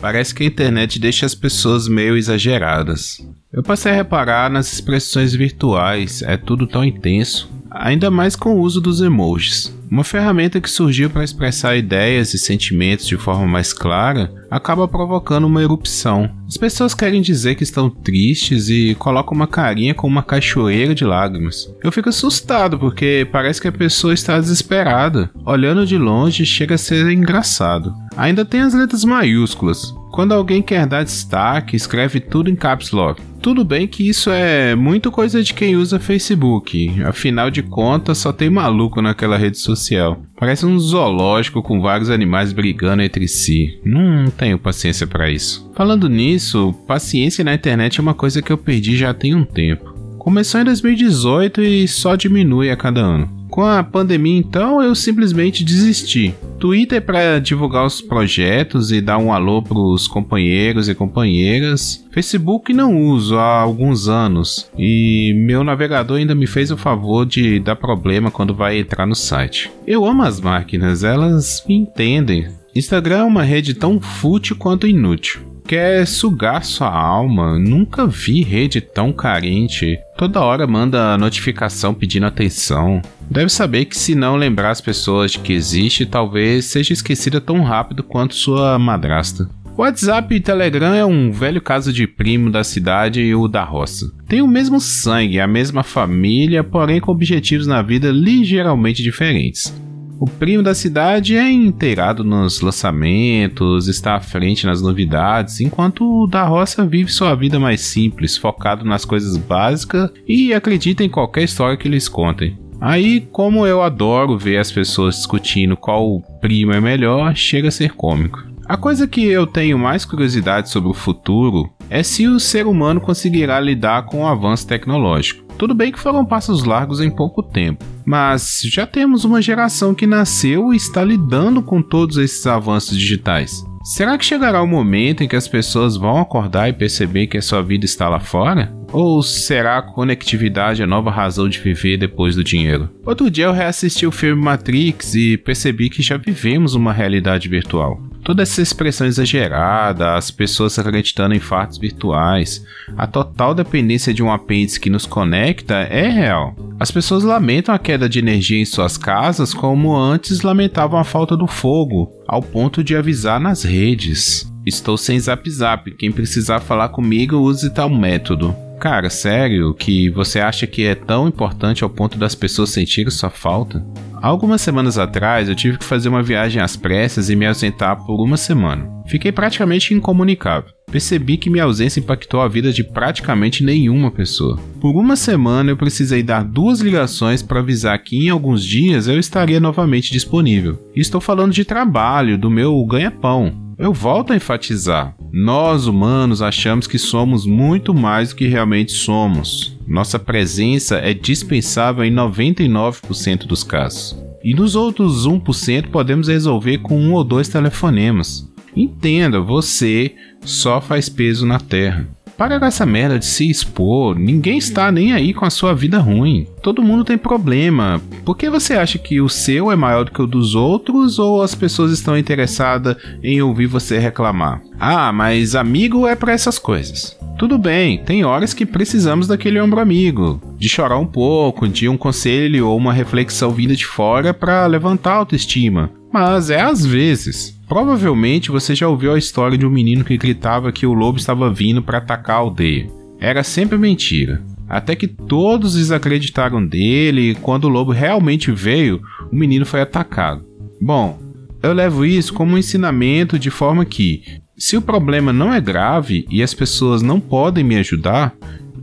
[0.00, 3.26] Parece que a internet deixa as pessoas meio exageradas.
[3.52, 8.60] Eu passei a reparar nas expressões virtuais, é tudo tão intenso, ainda mais com o
[8.60, 9.74] uso dos emojis.
[9.90, 15.46] Uma ferramenta que surgiu para expressar ideias e sentimentos de forma mais clara acaba provocando
[15.46, 16.30] uma erupção.
[16.46, 21.04] As pessoas querem dizer que estão tristes e colocam uma carinha com uma cachoeira de
[21.04, 21.72] lágrimas.
[21.82, 25.30] Eu fico assustado porque parece que a pessoa está desesperada.
[25.44, 27.94] Olhando de longe chega a ser engraçado.
[28.16, 29.94] Ainda tem as letras maiúsculas.
[30.10, 33.22] Quando alguém quer dar destaque, escreve tudo em caps lock.
[33.40, 38.32] Tudo bem que isso é muito coisa de quem usa Facebook, afinal de contas só
[38.32, 40.20] tem maluco naquela rede social.
[40.38, 43.80] Parece um zoológico com vários animais brigando entre si.
[43.84, 45.68] Não tenho paciência para isso.
[45.74, 49.92] Falando nisso, paciência na internet é uma coisa que eu perdi já tem um tempo.
[50.16, 53.28] Começou em 2018 e só diminui a cada ano.
[53.50, 56.34] Com a pandemia, então, eu simplesmente desisti.
[56.58, 62.04] Twitter para divulgar os projetos e dar um alô para os companheiros e companheiras.
[62.10, 67.60] Facebook não uso há alguns anos e meu navegador ainda me fez o favor de
[67.60, 69.70] dar problema quando vai entrar no site.
[69.86, 72.48] Eu amo as máquinas, elas me entendem.
[72.74, 77.58] Instagram é uma rede tão fútil quanto inútil quer sugar sua alma.
[77.58, 79.98] Nunca vi rede tão carente.
[80.16, 83.02] Toda hora manda notificação pedindo atenção.
[83.30, 87.62] Deve saber que se não lembrar as pessoas de que existe, talvez seja esquecida tão
[87.62, 89.46] rápido quanto sua madrasta.
[89.76, 94.10] WhatsApp e Telegram é um velho caso de primo da cidade e o da roça.
[94.26, 99.72] Tem o mesmo sangue, a mesma família, porém com objetivos na vida ligeiramente diferentes.
[100.20, 106.26] O primo da cidade é inteirado nos lançamentos, está à frente nas novidades, enquanto o
[106.26, 111.44] da roça vive sua vida mais simples, focado nas coisas básicas e acredita em qualquer
[111.44, 112.58] história que eles contem.
[112.80, 117.94] Aí, como eu adoro ver as pessoas discutindo qual primo é melhor, chega a ser
[117.94, 118.44] cômico.
[118.66, 123.00] A coisa que eu tenho mais curiosidade sobre o futuro é se o ser humano
[123.00, 125.47] conseguirá lidar com o avanço tecnológico.
[125.58, 130.06] Tudo bem que foram passos largos em pouco tempo, mas já temos uma geração que
[130.06, 133.66] nasceu e está lidando com todos esses avanços digitais.
[133.82, 137.42] Será que chegará o momento em que as pessoas vão acordar e perceber que a
[137.42, 138.72] sua vida está lá fora?
[138.92, 142.88] Ou será a conectividade a nova razão de viver depois do dinheiro?
[143.04, 148.00] Outro dia eu reassisti o filme Matrix e percebi que já vivemos uma realidade virtual.
[148.28, 152.62] Toda essa expressão exagerada, as pessoas acreditando em fatos virtuais,
[152.94, 156.54] a total dependência de um apêndice que nos conecta é real.
[156.78, 161.34] As pessoas lamentam a queda de energia em suas casas como antes lamentavam a falta
[161.34, 164.46] do fogo, ao ponto de avisar nas redes.
[164.66, 168.54] Estou sem zap zap, quem precisar falar comigo use tal método.
[168.78, 173.30] Cara, sério que você acha que é tão importante ao ponto das pessoas sentirem sua
[173.30, 173.82] falta?
[174.20, 178.22] Algumas semanas atrás eu tive que fazer uma viagem às pressas e me ausentar por
[178.22, 178.88] uma semana.
[179.06, 180.70] Fiquei praticamente incomunicável.
[180.90, 184.58] Percebi que minha ausência impactou a vida de praticamente nenhuma pessoa.
[184.80, 189.18] Por uma semana eu precisei dar duas ligações para avisar que em alguns dias eu
[189.18, 190.78] estaria novamente disponível.
[190.96, 193.74] E estou falando de trabalho, do meu ganha-pão.
[193.78, 199.77] Eu volto a enfatizar: nós humanos achamos que somos muito mais do que realmente somos.
[199.88, 204.16] Nossa presença é dispensável em 99% dos casos.
[204.44, 208.46] E nos outros 1% podemos resolver com um ou dois telefonemas.
[208.76, 212.06] Entenda, você só faz peso na Terra.
[212.38, 215.98] Para com essa merda de se expor, ninguém está nem aí com a sua vida
[215.98, 216.46] ruim.
[216.62, 218.00] Todo mundo tem problema.
[218.24, 221.42] Por que você acha que o seu é maior do que o dos outros ou
[221.42, 224.62] as pessoas estão interessadas em ouvir você reclamar?
[224.78, 227.17] Ah, mas amigo é para essas coisas.
[227.38, 231.96] Tudo bem, tem horas que precisamos daquele ombro amigo, de chorar um pouco, de um
[231.96, 235.88] conselho ou uma reflexão vinda de fora para levantar a autoestima.
[236.12, 237.56] Mas é às vezes.
[237.68, 241.48] Provavelmente você já ouviu a história de um menino que gritava que o lobo estava
[241.48, 242.90] vindo para atacar a aldeia.
[243.20, 244.42] Era sempre mentira.
[244.68, 249.00] Até que todos desacreditaram dele e quando o lobo realmente veio,
[249.30, 250.44] o menino foi atacado.
[250.80, 251.20] Bom,
[251.62, 254.22] eu levo isso como um ensinamento de forma que,
[254.58, 258.34] se o problema não é grave e as pessoas não podem me ajudar,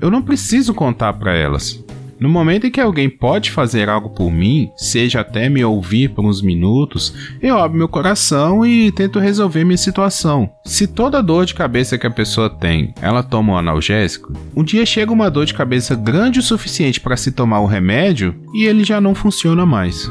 [0.00, 1.84] eu não preciso contar para elas.
[2.18, 6.24] No momento em que alguém pode fazer algo por mim, seja até me ouvir por
[6.24, 7.12] uns minutos,
[7.42, 10.48] eu abro meu coração e tento resolver minha situação.
[10.64, 14.86] Se toda dor de cabeça que a pessoa tem, ela toma um analgésico, um dia
[14.86, 18.84] chega uma dor de cabeça grande o suficiente para se tomar o remédio e ele
[18.84, 20.08] já não funciona mais.